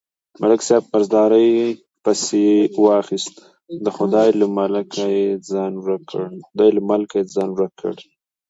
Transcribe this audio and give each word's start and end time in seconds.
ملک 0.41 0.61
صاحب 0.67 0.83
قرضدارۍ 0.91 1.49
پسې 2.03 2.45
واخیست، 2.83 3.35
د 3.85 3.87
خدای 3.97 4.29
له 4.39 4.47
ملکه 4.57 5.03
یې 5.15 5.27
ځان 5.51 5.73
ورک 5.85 7.77
کړ. 7.81 7.93